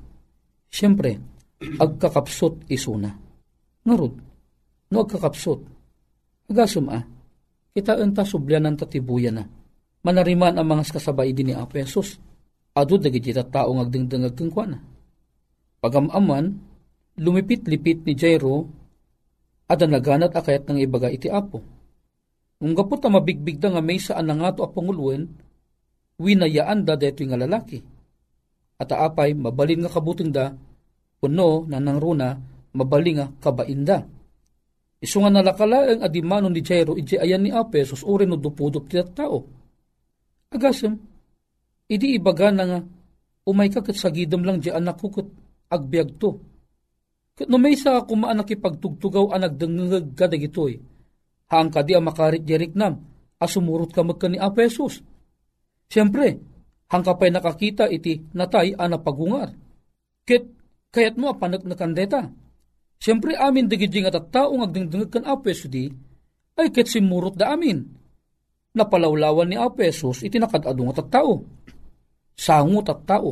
Siyempre, 0.68 1.16
agkakapsot 1.84 2.68
isuna. 2.68 3.16
Narod, 3.88 4.16
no 4.92 4.98
agkakapsot. 5.08 5.60
Agasum 6.52 6.92
ah, 6.92 7.04
kita 7.72 7.96
enta 8.04 8.28
subyanan 8.28 8.76
tatibuyan 8.76 9.40
na. 9.40 9.48
Manariman 10.04 10.60
ang 10.60 10.68
mga 10.68 11.00
kasabay 11.00 11.32
din 11.32 11.52
ni 11.52 11.56
Apesos. 11.56 12.20
Ado 12.76 12.96
dagiti 13.00 13.32
tao 13.32 13.72
ngagdingdang 13.76 14.28
agkengkwa 14.28 14.66
na. 14.68 14.80
Pagamaman, 15.80 16.60
lumipit-lipit 17.20 18.04
ni 18.04 18.13
Jairo, 18.15 18.68
ada 19.70 19.88
naganat 19.88 20.36
akayat 20.36 20.68
ng 20.68 20.80
ibaga 20.84 21.08
iti 21.08 21.32
apo. 21.32 21.63
Nung 22.60 22.76
gapot 22.76 23.00
na 23.00 23.20
mabigbig 23.20 23.56
da 23.56 23.72
nga 23.72 23.80
may 23.80 24.00
saan 24.00 24.28
na 24.28 24.36
nga 24.36 24.52
to 24.52 24.68
apanguluin, 24.68 25.28
winayaan 26.20 26.84
da 26.84 27.00
deto 27.00 27.24
nga 27.24 27.39
lalaki. 27.39 27.80
At 28.80 28.92
aapay, 28.92 29.36
mabalin 29.36 29.88
nga 29.88 29.92
kabuting 29.96 30.32
da, 30.36 30.52
puno 31.24 31.63
na 31.68 31.80
nang 31.80 32.00
runa, 32.00 32.36
mabalin 32.76 33.15
nga 33.24 33.28
kabainda 33.39 34.04
Isu 35.00 35.24
nga 35.24 35.32
nalakalaeng 35.32 36.04
adimano 36.04 36.52
ni 36.52 36.60
Jairo 36.60 37.00
iti 37.00 37.15
ayan 37.15 37.48
ni 37.48 37.52
Apesos 37.56 38.04
uri 38.04 38.28
no 38.28 38.36
dupudop 38.36 38.92
ti 38.92 39.00
tao. 39.15 39.48
Agasem, 40.52 41.00
idi 41.88 42.20
ibaga 42.20 42.52
na 42.52 42.63
nga, 42.68 42.80
umay 43.48 43.72
ka 43.72 43.80
kat 43.80 43.96
sagidam 43.96 44.44
lang 44.44 44.60
di 44.60 44.68
anak 44.68 45.00
ko 45.00 45.24
kat 45.70 45.78
agbyag 45.78 46.18
to. 46.18 46.42
Kat 47.38 47.48
no 47.48 47.62
may 47.62 47.78
sa 47.78 48.02
kumaan 48.02 48.42
nakipagtugtugaw 48.42 49.38
anag 49.38 49.56
dengengag 49.56 50.18
ka 50.18 50.26
dagitoy. 50.26 50.82
Haang 51.54 51.70
ka 51.70 51.86
di 51.86 51.94
makarit 51.98 52.42
jerik 52.42 52.74
nam, 52.74 53.06
asumurot 53.38 53.94
ka 53.94 54.02
magka 54.02 54.30
ni 54.30 54.42
Apesos. 54.42 55.02
Siyempre, 55.90 56.38
hang 56.90 57.06
ka 57.06 57.18
pa'y 57.18 57.34
nakakita 57.34 57.90
iti 57.90 58.22
natay 58.34 58.78
ana 58.78 59.02
pagungar. 59.02 59.54
Ket, 60.26 60.46
kayat 60.94 61.18
mo 61.18 61.34
apanak 61.34 61.66
na 61.66 61.74
kandeta 61.74 62.30
Siyempre 63.00 63.32
amin 63.40 63.72
digidjing 63.72 64.12
at 64.12 64.28
tao 64.28 64.60
agdingdingag 64.60 65.08
kan 65.08 65.24
Apeso 65.24 65.72
di, 65.72 65.88
ay 66.60 66.68
ket 66.68 66.92
simurot 66.92 67.40
da 67.40 67.56
amin. 67.56 67.80
Napalawlawan 68.76 69.48
ni 69.48 69.56
Apesos 69.56 70.20
iti 70.28 70.36
nakadadong 70.36 70.92
at 70.92 71.08
tao. 71.08 71.40
Sangot 72.36 72.92
at 72.92 73.08
tao. 73.08 73.32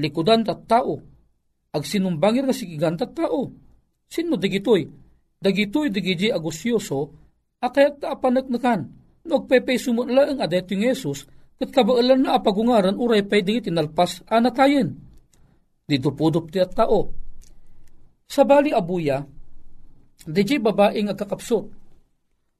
Likudan 0.00 0.48
at 0.48 0.64
tao. 0.64 1.11
Agsinumbangir 1.72 2.44
nga 2.44 2.54
sigigan 2.54 3.00
at 3.00 3.12
tao. 3.16 3.48
Sino 4.08 4.36
digitoy? 4.36 4.84
Dagitoy 5.42 5.88
digiji 5.88 6.28
agusyoso, 6.28 7.10
akayat 7.58 8.04
ta 8.04 8.14
apanagnakan. 8.14 8.80
Nagpepay 9.26 9.80
sumunla 9.80 10.30
ang 10.30 10.38
adet 10.44 10.70
yung 10.70 10.84
Yesus, 10.84 11.26
kat 11.56 11.70
kabaalan 11.72 12.26
na 12.26 12.36
apagungaran 12.36 12.98
uray 12.98 13.24
pay 13.24 13.42
di 13.42 13.58
tinalpas 13.62 14.22
anatayin. 14.28 14.92
Dito 15.88 16.14
pudop 16.14 16.52
ti 16.52 16.62
at 16.62 16.74
tao 16.76 17.22
sa 18.32 18.48
bali 18.48 18.72
abuya, 18.72 19.20
DJ 20.24 20.56
babae 20.56 21.04
nga 21.04 21.12
kakapsot. 21.12 21.68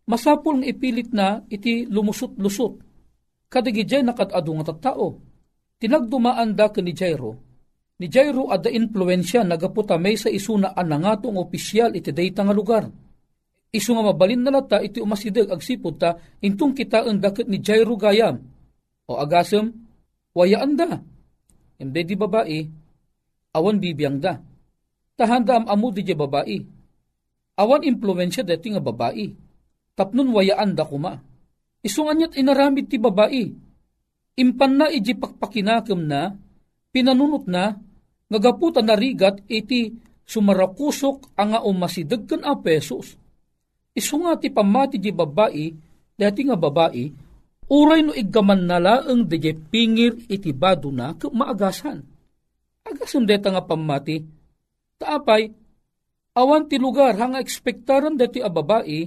Masapul 0.05 0.61
nga 0.61 0.69
ipilit 0.69 1.09
na 1.17 1.41
iti 1.49 1.89
lumusot-lusot. 1.89 2.77
Kadigijay 3.49 4.05
nakatado 4.05 4.53
nga 4.61 4.69
tattao. 4.69 5.17
Tinagdumaan 5.81 6.53
da 6.53 6.69
ni 6.77 6.93
Jairo. 6.93 7.52
Ni 8.03 8.11
Jairo 8.11 8.51
ada 8.51 8.67
influensya 8.67 9.47
nagaputa 9.47 9.95
may 9.95 10.19
sa 10.19 10.27
isuna 10.27 10.75
anangatong 10.75 11.39
opisyal 11.39 11.95
iti 11.95 12.11
dayta 12.11 12.43
nga 12.43 12.51
lugar. 12.51 12.91
Isu 13.71 13.95
nga 13.95 14.11
mabalin 14.11 14.43
na 14.43 14.59
lata 14.59 14.83
iti 14.83 14.99
umasidag 14.99 15.55
agsipod 15.55 16.03
ta 16.03 16.19
intong 16.43 16.75
kita 16.75 17.07
ang 17.07 17.23
dakit 17.23 17.47
ni 17.47 17.63
Jairo 17.63 17.95
gayam. 17.95 18.43
O 19.07 19.23
agasem, 19.23 19.71
wayaan 20.35 20.75
da. 20.75 20.99
Hindi 21.79 22.03
di 22.03 22.19
babae, 22.19 22.59
awan 23.55 23.79
bibiyang 23.79 24.19
da 24.19 24.43
tahanda 25.23 25.63
am 25.63 25.71
amu 25.71 25.95
di 25.95 26.03
babae. 26.03 26.59
Awan 27.55 27.87
impluensya 27.87 28.43
deti 28.43 28.75
nga 28.75 28.83
babae. 28.83 29.31
Tapnon 29.95 30.35
wayaan 30.35 30.75
da 30.75 30.83
kuma. 30.83 31.23
Isungan 31.87 32.19
niya't 32.19 32.35
inaramid 32.35 32.91
ti 32.91 32.99
babae. 32.99 33.45
impan 34.35 34.73
na 34.81 34.87
iji 34.89 35.13
pakpakinakam 35.15 36.09
na, 36.09 36.35
pinanunot 36.91 37.45
na, 37.45 37.77
ngagaputan 38.33 38.89
na 38.89 38.97
rigat 38.97 39.45
iti 39.45 39.93
sumarakusok 40.25 41.37
ang 41.37 41.53
nga 41.53 41.61
umasidag 41.61 42.25
kan 42.25 42.41
a 42.49 42.57
pesos. 42.57 43.21
Isu 43.93 44.25
nga 44.25 44.41
ti 44.41 44.49
pamati 44.49 44.97
di 44.97 45.13
babae, 45.13 45.69
dati 46.17 46.41
nga 46.49 46.57
babae, 46.57 47.05
uray 47.69 48.01
no 48.01 48.17
igaman 48.17 48.65
nala 48.65 49.05
ang 49.05 49.29
di 49.29 49.53
pingir 49.53 50.17
iti 50.33 50.57
bado 50.57 50.89
na 50.89 51.13
maagasan. 51.13 52.01
Agasan 52.89 53.29
deta 53.29 53.53
nga 53.53 53.61
pamati, 53.61 54.25
taapay, 54.97 55.53
awan 56.33 56.65
ti 56.67 56.81
lugar 56.81 57.13
hanga 57.21 57.39
ekspektaran 57.39 58.17
dati 58.17 58.41
a 58.41 58.49
babae, 58.49 59.05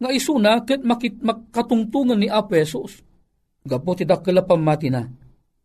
nga 0.00 0.08
isuna 0.14 0.62
ket 0.62 0.86
makit 0.86 1.18
makatungtungan 1.18 2.22
ni 2.22 2.30
a 2.30 2.40
pesos. 2.46 3.02
Gapo 3.66 3.92
ti 3.98 4.06
dakila 4.06 4.46
pamati 4.46 4.88
na, 4.88 5.04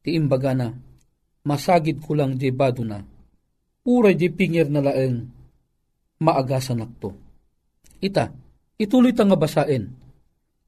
ti 0.03 0.17
imbaga 0.17 0.51
na, 0.51 0.67
masagid 1.45 2.01
ko 2.01 2.17
lang 2.17 2.35
di 2.35 2.49
bado 2.49 2.81
na 2.81 3.05
uray 3.85 4.17
di 4.17 4.33
pingir 4.33 4.67
na 4.67 4.81
laeng 4.81 5.29
maagasan 6.19 6.81
akto. 6.81 7.13
Ita, 8.01 8.33
ituloy 8.81 9.13
ta 9.13 9.23
nga 9.23 9.37
basain. 9.37 9.93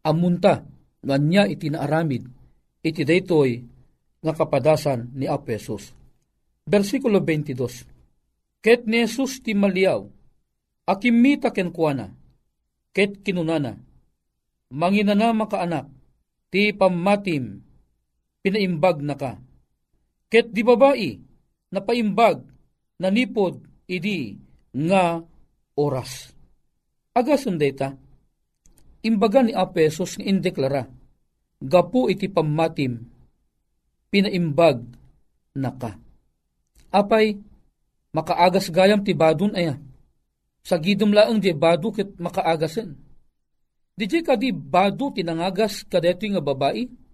Amunta, 0.06 0.64
nganya 1.04 1.50
iti 1.50 1.68
naaramid, 1.74 2.24
iti 2.86 3.02
daytoy 3.04 3.60
nga 4.22 4.34
kapadasan 4.38 5.12
ni 5.18 5.26
Apesos. 5.26 5.92
Versikulo 6.64 7.20
22. 7.20 8.64
Ket 8.64 8.86
ni 8.86 9.04
Jesus 9.04 9.42
ti 9.42 9.58
maliaw, 9.58 10.06
akimita 10.88 11.52
ken 11.52 11.74
kuana, 11.74 12.12
ket 12.92 13.24
kinunana, 13.24 13.78
manginana 14.74 15.32
makaanak, 15.32 15.88
ti 16.52 16.72
pamatim, 16.76 17.64
pinaimbag 18.44 19.00
na 19.04 19.16
ka. 19.16 19.32
Ket 20.28 20.52
di 20.52 20.60
babae, 20.60 21.16
napaimbag 21.72 22.44
nanipod 23.00 23.64
idi 23.88 24.36
nga 24.76 25.24
oras. 25.80 26.36
Agason 27.16 27.56
data, 27.56 27.96
imbaga 29.08 29.42
ni 29.42 29.56
Apesos 29.56 30.20
nga 30.20 30.28
indeklara, 30.28 30.84
gapu 31.64 32.12
iti 32.12 32.28
pamatim, 32.28 33.08
pinaimbag 34.12 34.84
na 35.56 35.72
ka. 35.74 35.96
Apay, 36.92 37.40
makaagas 38.12 38.68
gayam 38.68 39.02
ti 39.02 39.16
badun 39.16 39.56
aya. 39.56 39.80
Sa 40.68 40.76
gidom 40.76 41.16
di 41.40 41.56
badu 41.56 41.96
ket 41.96 42.20
makaagasen. 42.20 42.92
Di 43.98 44.06
ka 44.22 44.36
di 44.36 44.52
badu 44.52 45.10
tinangagas 45.16 45.88
kadetoy 45.88 46.36
nga 46.36 46.44
babae? 46.44 47.07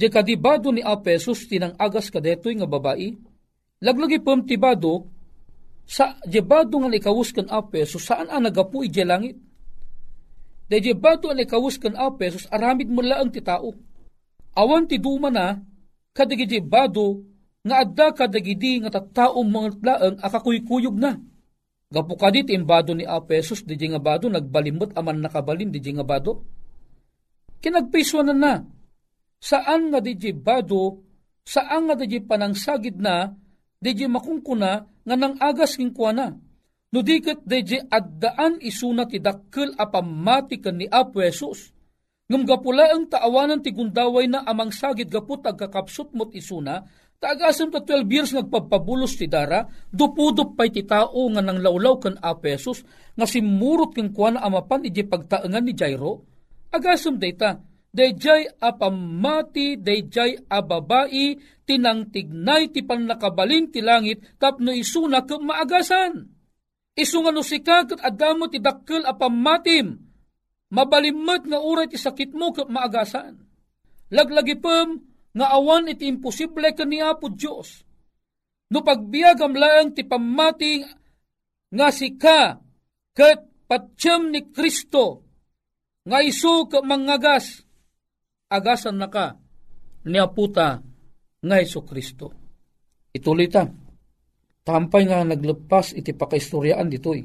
Di 0.00 0.08
ka 0.08 0.24
di 0.24 0.32
badu 0.40 0.72
ni 0.72 0.80
Apesos 0.80 1.44
tinangagas 1.44 2.08
kadetoy 2.08 2.56
nga 2.56 2.64
babae? 2.64 3.12
Laglagi 3.84 4.24
pom 4.24 4.40
ti 4.48 4.56
badu 4.56 5.04
sa 5.84 6.16
jebado 6.24 6.80
nga 6.80 6.88
ikawus 6.88 7.36
kan 7.36 7.44
apeso 7.52 8.00
saan 8.00 8.32
ang 8.32 8.48
nagapu 8.48 8.80
ije 8.80 9.04
langit. 9.04 9.36
De 10.72 10.80
jebado 10.80 11.28
ang 11.28 11.36
ikawus 11.36 11.76
kan 11.76 11.92
apeso 12.00 12.40
aramid 12.48 12.88
mo 12.88 13.04
laang 13.04 13.28
ti 13.28 13.44
tao. 13.44 13.76
Awan 14.56 14.88
ti 14.88 14.96
duma 14.96 15.28
na 15.28 15.60
kadagi 16.16 16.48
jebado 16.48 17.20
nga 17.60 17.84
adda 17.84 18.16
kadagidi 18.16 18.80
nga 18.80 18.96
tattaong 18.96 19.48
mga 19.52 19.68
laang 19.84 20.16
akakuykuyog 20.16 20.96
na. 20.96 21.20
Gapu 21.92 22.16
kadit 22.16 22.48
imbado 22.48 22.96
ni 22.96 23.04
Apesos 23.04 23.66
di 23.66 23.76
nga 23.76 24.00
bado 24.00 24.30
nagbalimot 24.32 24.96
aman 24.96 25.26
nakabalin 25.26 25.68
di 25.68 25.82
nga 25.82 26.06
bado. 26.06 26.40
Kinagpiswanan 27.60 28.38
na. 28.38 28.79
Saan 29.40 29.88
nga 29.88 30.04
di 30.04 30.14
bado, 30.36 31.00
saan 31.40 31.88
nga 31.88 31.96
di 31.96 32.20
panangsagid 32.20 33.00
na, 33.00 33.32
di 33.80 33.96
makungkuna 34.04 34.72
nga 34.84 35.16
nang 35.16 35.40
agas 35.40 35.80
king 35.80 35.96
kuana. 35.96 36.28
No 36.90 37.00
diket 37.00 37.46
deje 37.46 37.86
addaan 37.86 38.60
isuna 38.60 39.06
ti 39.06 39.22
dakkel 39.22 39.78
a 39.78 39.88
pamati 39.88 40.60
ni 40.74 40.90
Apo 40.90 41.22
Jesus. 41.22 41.72
Ngam 42.30 42.46
gapula 42.46 42.90
ang 42.90 43.10
taawanan 43.10 43.62
ti 43.62 43.74
gundaway 43.74 44.26
na 44.30 44.42
amang 44.46 44.70
sagid 44.70 45.10
gaput 45.10 45.42
agkakapsot 45.42 46.14
mot 46.14 46.30
isuna, 46.30 46.82
taagasan 47.18 47.74
ta 47.74 47.82
12 47.82 48.06
years 48.10 48.30
nagpapabulos 48.34 49.18
ti 49.18 49.26
dara, 49.26 49.66
dupudup 49.90 50.54
pay 50.54 50.70
ti 50.70 50.86
tao 50.86 51.26
nga 51.30 51.42
nang 51.42 51.58
lawlaw 51.58 51.98
kan 51.98 52.18
Apo 52.18 52.46
Jesus, 52.46 52.82
nga 53.14 53.26
simurot 53.26 53.94
king 53.94 54.10
kuana 54.10 54.42
amapan 54.42 54.86
ije 54.86 55.06
pagtaengan 55.06 55.62
ni 55.62 55.74
Jairo, 55.74 56.26
agasam 56.74 57.18
data, 57.18 57.58
dayjay 57.90 58.46
apamati, 58.62 59.78
dayjay 59.78 60.46
ababai, 60.46 61.38
tinangtignay 61.66 62.70
ti 62.70 62.86
panakabalin 62.86 63.70
ti 63.70 63.82
langit, 63.82 64.38
tapno 64.38 64.70
isuna 64.70 65.26
ke 65.26 65.38
maagasan. 65.38 66.26
Isunga 66.94 67.30
no 67.30 67.42
sika 67.42 67.86
kat 67.86 68.00
adamo 68.02 68.50
ti 68.50 68.58
dakkel 68.58 69.06
apamatim, 69.06 69.98
mabalimot 70.74 71.46
nga 71.46 71.58
uray 71.62 71.86
ti 71.90 71.98
sakit 71.98 72.34
mo 72.34 72.50
ke 72.54 72.66
maagasan. 72.66 73.38
Laglagi 74.10 74.58
pem, 74.58 74.98
nga 75.30 75.46
awan 75.54 75.86
iti 75.90 76.10
imposible 76.10 76.74
ka 76.74 76.82
ni 76.82 76.98
Apo 76.98 77.30
Diyos. 77.30 77.86
No 78.70 78.82
pagbiagam 78.82 79.54
laang 79.54 79.94
ti 79.94 80.02
pamati 80.06 80.82
nga 81.70 81.88
sika 81.90 82.58
kat 83.14 83.66
patsyam 83.66 84.30
ni 84.30 84.50
Kristo 84.50 85.26
nga 86.06 86.18
isu 86.22 86.66
ka 86.66 86.82
mangagas 86.82 87.62
agasan 88.50 88.98
na 88.98 89.06
ka 89.06 89.38
ni 90.04 90.18
aputa 90.18 90.82
nga 91.40 91.56
Iso 91.62 91.86
Kristo. 91.86 92.34
Ituloy 93.14 93.48
ta. 93.48 93.70
Tampay 94.66 95.08
nga 95.08 95.24
naglepas 95.24 95.96
iti 95.96 96.12
pakaistoryaan 96.12 96.90
ditoy. 96.90 97.24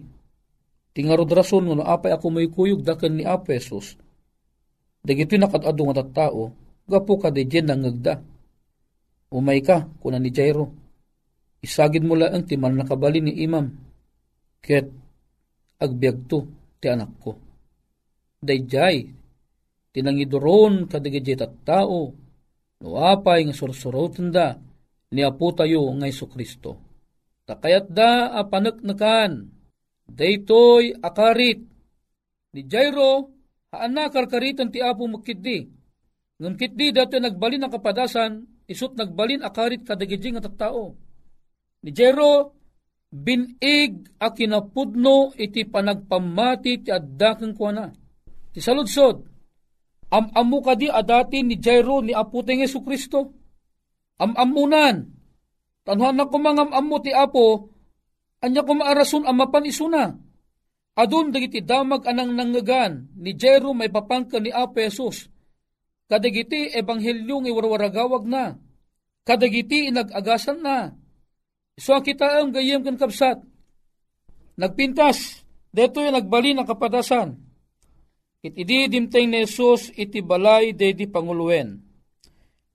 Tingarod 0.96 1.28
rason 1.28 1.68
nga 1.68 1.92
apay 1.92 2.16
ako 2.16 2.28
may 2.32 2.48
kuyog 2.48 2.80
daken 2.80 3.20
ni 3.20 3.24
Apesos. 3.28 4.00
Dagito'y 5.06 5.38
nakatado 5.38 5.84
nga 5.92 6.08
tao, 6.08 6.56
gapo 6.88 7.20
ka 7.20 7.30
de 7.30 7.44
dyan 7.44 7.68
nangagda. 7.70 8.24
Umay 9.36 9.60
ka, 9.60 9.86
kuna 10.00 10.18
ni 10.18 10.32
Jairo. 10.32 10.72
Isagid 11.60 12.08
mo 12.08 12.16
lang 12.16 12.48
ti 12.48 12.56
man 12.56 12.80
nakabali 12.80 13.20
ni 13.20 13.44
imam. 13.44 13.68
Ket 14.64 14.88
agbiag 15.84 16.18
to 16.32 16.48
ti 16.80 16.88
anak 16.88 17.12
ko. 17.20 17.36
Dayjay, 18.40 19.25
tinangidoron 19.96 20.92
kadigidjit 20.92 21.40
at 21.40 21.56
tao, 21.64 22.12
no 22.84 22.88
apay 23.00 23.48
nga 23.48 23.56
sursurotan 23.56 24.28
da, 24.28 24.60
ni 25.16 25.24
apo 25.24 25.56
tayo 25.56 25.88
nga 25.96 26.12
Iso 26.12 26.28
Kristo. 26.28 26.76
Takayat 27.48 27.88
da 27.88 28.36
apanaknakan, 28.36 29.48
daytoy 30.12 31.00
akarit, 31.00 31.64
ni 32.52 32.62
Jairo, 32.68 33.32
haana 33.72 34.12
karkaritan 34.12 34.68
ti 34.68 34.84
apo 34.84 35.08
makiddi, 35.08 35.64
ngam 36.44 36.60
kitdi 36.60 36.92
dati 36.92 37.16
nagbalin 37.16 37.64
ang 37.64 37.72
kapadasan, 37.72 38.44
isut 38.68 39.00
nagbalin 39.00 39.48
akarit 39.48 39.88
kadagidjing 39.88 40.36
at 40.44 40.52
tao. 40.60 40.92
Ni 41.80 41.96
Jairo, 41.96 42.52
binig 43.16 44.12
a 44.20 44.28
kinapudno 44.36 45.32
iti 45.40 45.64
panagpamati 45.64 46.84
ti 46.84 46.90
addakeng 46.92 47.56
kuana. 47.56 47.88
Ti 48.52 48.60
saludsod, 48.60 49.35
Am-amu 50.13 50.62
kadi 50.62 50.88
adati 50.91 51.41
ni 51.41 51.58
Jairo 51.58 52.02
ni 52.06 52.13
Aputeng 52.13 52.62
Yesu 52.62 52.86
Kristo. 52.86 53.34
Am-amunan. 54.22 55.10
Tanhan 55.86 56.18
na 56.18 56.26
kumangam 56.26 56.74
amu 56.74 56.98
ti 56.98 57.13
Apo, 57.13 57.70
anya 58.41 58.65
kumaarason 58.65 59.30
amapan 59.30 59.70
isuna. 59.70 60.04
Adun 60.98 61.30
dagiti 61.30 61.62
damag 61.62 62.10
anang 62.10 62.34
nangagan 62.34 63.13
ni 63.20 63.38
Jairo 63.38 63.76
may 63.78 63.94
papangka 63.94 64.41
ni 64.41 64.50
Apo 64.50 64.82
Jesus. 64.82 65.30
Kadagiti 66.06 66.70
ebanghelyo 66.74 67.41
ng 67.41 67.50
iwarwaragawag 67.50 68.30
na. 68.30 68.54
Kadagiti 69.26 69.89
inagagasan 69.89 70.62
na. 70.62 70.94
So 71.82 71.98
kita 71.98 72.41
ang 72.41 72.54
gayem 72.54 72.86
kan 72.86 72.98
kapsat. 72.98 73.41
Nagpintas, 74.56 75.44
deto 75.74 76.00
yung 76.06 76.13
nagbali 76.13 76.54
ng 76.54 76.63
kapadasan 76.63 77.45
Iti 78.46 78.62
di 78.62 78.86
dimteng 78.86 79.34
ni 79.34 79.42
Jesus 79.42 79.90
iti 79.98 80.22
balay 80.22 80.70
de 80.78 80.94
di 80.94 81.10
panguluwen. 81.10 81.82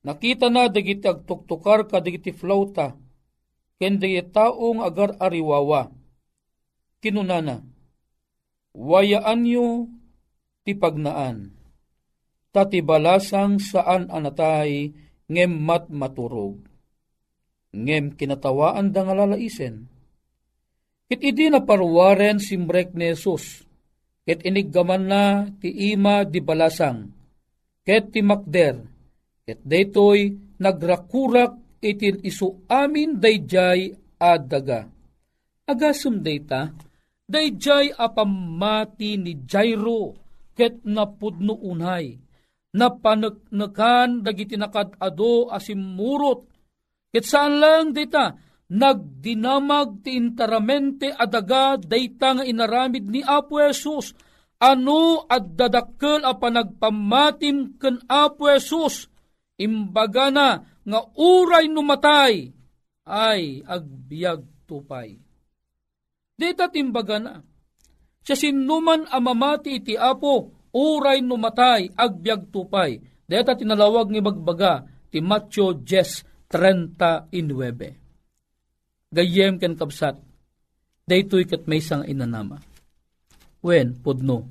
Nakita 0.02 0.50
na 0.50 0.66
dagiti 0.66 1.06
agtuktukar 1.06 1.86
ka 1.86 2.02
dagiti 2.02 2.34
flauta, 2.34 2.98
ken 3.78 4.02
dagiti 4.02 4.34
taong 4.34 4.82
agar 4.82 5.14
ariwawa. 5.22 5.94
Kinunana, 6.98 7.62
wayaan 8.74 9.46
nyo 9.46 9.86
ti 10.66 10.74
pagnaan, 10.74 11.54
tati 12.50 12.82
balasang 12.82 13.62
saan 13.62 14.10
anatay 14.10 14.90
ngem 15.30 15.52
mat 15.54 15.86
maturog. 15.86 16.66
Ngem 17.70 18.18
kinatawaan 18.18 18.90
da 18.90 19.06
nga 19.06 19.14
lalaisen. 19.14 19.86
It 21.06 21.22
idi 21.22 21.46
na 21.46 21.62
parwaren 21.62 22.42
simbrek 22.42 22.90
ni 22.98 23.14
Jesus, 23.14 23.69
ket 24.24 24.44
iniggaman 24.44 25.04
na 25.08 25.24
ti 25.58 25.72
ima 25.92 26.22
di 26.24 26.40
balasang, 26.44 27.08
ket 27.82 28.12
ti 28.12 28.20
makder, 28.20 28.80
ket 29.44 29.60
daytoy 29.64 30.30
nagrakurak 30.60 31.80
itin 31.80 32.20
isu 32.20 32.68
amin 32.68 33.16
dayjay 33.16 33.90
adaga. 34.20 34.86
Agasum 35.64 36.20
dayta, 36.20 36.70
dayjay 37.24 37.94
apamati 37.96 39.16
ni 39.16 39.46
Jairo 39.48 40.14
ket 40.52 40.84
napudno 40.84 41.56
unay, 41.56 42.20
napanagnakan 42.76 44.20
dagiti 44.20 44.60
nakadado 44.60 45.48
asimurot, 45.48 46.44
ket 47.08 47.24
saan 47.24 47.56
lang 47.56 47.96
dayta, 47.96 48.36
nagdinamag 48.70 50.06
ti 50.06 50.14
interamente 50.14 51.10
adaga 51.10 51.74
dayta 51.74 52.38
nga 52.38 52.46
inaramid 52.46 53.10
ni 53.10 53.18
Apo 53.26 53.58
Jesus, 53.58 54.14
ano 54.62 55.26
at 55.26 55.58
dadakkel 55.58 56.22
a 56.22 56.38
panagpamatim 56.38 57.74
ken 57.82 57.98
Apo 58.06 58.46
Jesus, 58.46 59.10
imbaga 59.58 60.30
na 60.30 60.62
nga 60.86 61.00
uray 61.18 61.66
numatay 61.66 62.54
ay 63.10 63.66
agbiag 63.66 64.46
tupay. 64.70 65.18
Dita 66.40 66.72
timbaga 66.72 67.20
na, 67.20 67.36
siya 68.24 68.36
sinuman 68.38 69.04
amamati 69.10 69.82
iti 69.82 69.92
apo, 69.92 70.56
uray 70.72 71.20
numatay, 71.20 71.92
agbiag 71.92 72.48
tupay. 72.48 72.96
Dita 73.28 73.52
tinalawag 73.58 74.08
ni 74.08 74.24
bagbaga, 74.24 74.88
ti 75.12 75.20
Matthew 75.20 75.84
10.39. 75.84 77.99
Gayem 79.10 79.58
ken 79.58 79.74
kapsat, 79.74 80.22
daytoy 81.02 81.42
kat 81.42 81.66
may 81.66 81.82
sang 81.82 82.06
inanama. 82.06 82.62
Wen, 83.58 83.98
pudno, 83.98 84.46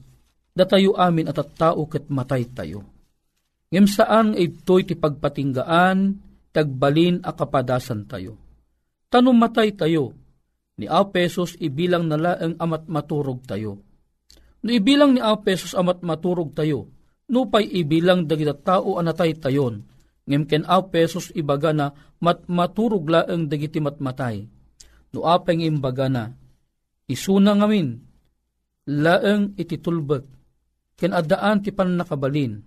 datayo 0.52 1.00
amin 1.00 1.32
at 1.32 1.40
at 1.40 1.56
tao 1.56 1.88
kat 1.88 2.12
matay 2.12 2.44
tayo. 2.52 2.84
Ngem 3.72 3.88
saan 3.88 4.36
ito'y 4.36 4.84
ti 4.84 5.00
pagpatinggaan, 5.00 6.20
tagbalin 6.52 7.24
a 7.24 7.32
kapadasan 7.32 8.04
tayo. 8.04 8.36
Tanong 9.08 9.40
matay 9.40 9.72
tayo, 9.80 10.12
ni 10.76 10.92
Apesos 10.92 11.56
ibilang 11.56 12.12
nala 12.12 12.36
ang 12.36 12.60
amat 12.60 12.92
maturog 12.92 13.40
tayo. 13.48 13.80
No 14.60 14.70
ibilang 14.76 15.16
ni 15.16 15.24
Apesos 15.24 15.72
amat 15.72 16.04
maturog 16.04 16.52
tayo, 16.52 16.92
no 17.32 17.48
pa'y 17.48 17.80
ibilang 17.80 18.28
dagita 18.28 18.60
tao 18.60 19.00
anatay 19.00 19.40
tayon, 19.40 19.88
ngem 20.30 20.46
ken 20.46 20.64
Apesos 20.70 21.34
ibaga 21.34 21.74
na 21.74 21.90
mat 22.22 22.46
maturog 22.46 23.10
laeng 23.10 23.50
dagiti 23.50 23.82
matmatay. 23.82 24.46
No 25.10 25.26
apeng 25.26 25.66
imbaga 25.66 26.06
na, 26.06 26.30
isuna 27.10 27.58
ngamin, 27.58 27.98
laeng 28.86 29.58
ititulbek, 29.58 30.22
ken 30.94 31.18
adaan 31.18 31.66
ti 31.66 31.74
panakabalin, 31.74 32.62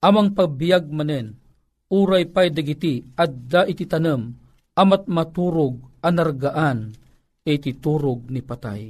amang 0.00 0.32
pagbiag 0.32 0.88
manen, 0.88 1.36
uray 1.92 2.24
pay 2.32 2.48
dagiti, 2.48 3.04
adda 3.12 3.68
iti 3.68 3.84
tanem, 3.84 4.32
amat 4.72 5.04
maturog, 5.04 6.00
anargaan, 6.00 6.96
iti 7.44 7.76
turog 7.76 8.32
ni 8.32 8.40
patay. 8.40 8.88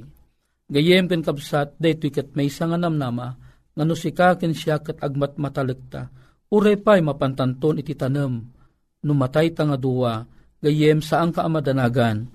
Gayem 0.71 1.11
ken 1.11 1.27
kabsat, 1.27 1.75
dayto 1.75 2.07
kat 2.07 2.31
may 2.39 2.47
sanganam 2.47 2.95
nama, 2.95 3.35
nga 3.75 3.83
no 3.83 3.99
sikaken 3.99 4.55
siya 4.55 4.79
kat 4.79 5.03
agmat 5.03 5.35
matalekta, 5.35 6.07
uray 6.51 6.75
pay 6.77 6.99
mapantanton 6.99 7.79
iti 7.79 7.95
tanem, 7.95 8.43
numatay 9.07 9.55
ta 9.55 9.63
nga 9.63 9.79
duwa, 9.79 10.27
gayem 10.59 10.99
saan 10.99 11.31
ka 11.31 11.47
amadanagan, 11.47 12.27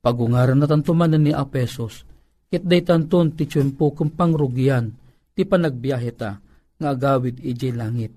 pagungaran 0.00 0.62
na 0.62 0.70
tantumanan 0.70 1.20
ni 1.26 1.34
Apesos, 1.34 2.06
ket 2.46 2.62
day 2.62 2.86
tanton 2.86 3.34
ti 3.34 3.50
tiyempo 3.50 3.90
kung 3.90 4.14
pangrugyan, 4.14 4.94
ti 5.34 5.42
panagbiyahe 5.42 6.10
ta, 6.14 6.38
nga 6.78 6.88
agawid 6.94 7.42
iji 7.42 7.74
langit. 7.74 8.14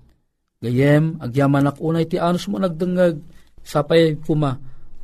Gayem, 0.62 1.18
agyaman 1.18 1.74
unay 1.82 2.06
ti 2.06 2.16
anos 2.20 2.46
mo 2.46 2.62
nagdengag, 2.62 3.18
sapay 3.66 4.14
kuma, 4.22 4.54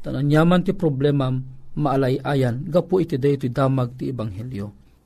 tananyaman 0.07 0.63
ti 0.63 0.71
problema, 0.71 1.35
maalay-ayan, 1.77 2.63
gapu 2.71 3.03
iti 3.03 3.19
day 3.19 3.35
iti 3.37 3.51
damag 3.51 3.99
ti 3.99 4.15
Ebanghelyo. 4.15 4.86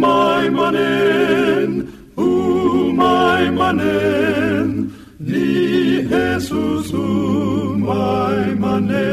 manen, 0.00 1.70
umay 2.16 3.44
manen, 3.58 4.68
ni 5.18 6.02
Jesus 6.10 6.92
umay 6.92 8.54
manen. 8.62 9.07